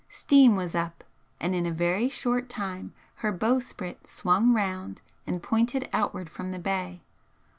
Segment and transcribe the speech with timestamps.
[0.09, 1.03] Steam was up,
[1.39, 6.57] and in a very short time her bowsprit swung round and pointed outward from the
[6.57, 7.01] bay.